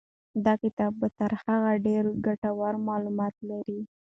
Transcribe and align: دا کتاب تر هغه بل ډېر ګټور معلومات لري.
دا 0.45 0.53
کتاب 0.63 0.93
تر 1.19 1.31
هغه 1.43 1.67
بل 1.73 1.81
ډېر 1.87 2.03
ګټور 2.25 2.73
معلومات 2.89 3.35
لري. 3.49 3.79